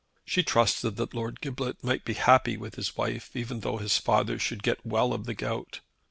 [0.25, 4.39] She trusted that Lord Giblet might be happy with his wife, even though his father
[4.39, 5.81] should get well of the gout.